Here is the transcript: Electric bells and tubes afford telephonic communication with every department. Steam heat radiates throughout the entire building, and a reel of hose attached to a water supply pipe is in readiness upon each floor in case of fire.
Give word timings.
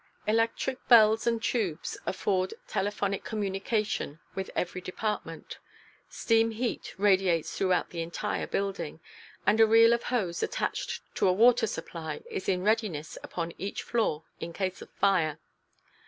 Electric 0.25 0.87
bells 0.87 1.27
and 1.27 1.43
tubes 1.43 1.95
afford 2.07 2.55
telephonic 2.67 3.23
communication 3.23 4.19
with 4.33 4.49
every 4.55 4.81
department. 4.81 5.59
Steam 6.09 6.49
heat 6.49 6.95
radiates 6.97 7.55
throughout 7.55 7.91
the 7.91 8.01
entire 8.01 8.47
building, 8.47 8.99
and 9.45 9.59
a 9.59 9.67
reel 9.67 9.93
of 9.93 10.05
hose 10.05 10.41
attached 10.41 11.01
to 11.13 11.27
a 11.27 11.31
water 11.33 11.67
supply 11.67 12.17
pipe 12.17 12.25
is 12.31 12.49
in 12.49 12.63
readiness 12.63 13.15
upon 13.21 13.53
each 13.59 13.83
floor 13.83 14.23
in 14.39 14.53
case 14.53 14.81
of 14.81 14.89
fire. 14.89 15.37